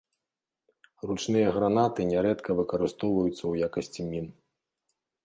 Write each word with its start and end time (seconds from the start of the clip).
Ручныя 1.11 1.49
гранаты 1.57 2.07
нярэдка 2.11 2.49
выкарыстоўваюцца 2.61 3.37
ў 3.47 3.53
якасці 3.71 4.01
мін. 4.15 4.27